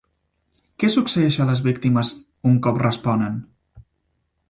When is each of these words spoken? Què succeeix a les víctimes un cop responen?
Què 0.83 0.89
succeeix 0.93 1.37
a 1.39 1.47
les 1.51 1.63
víctimes 1.69 2.17
un 2.53 2.59
cop 2.69 2.83
responen? 2.89 3.41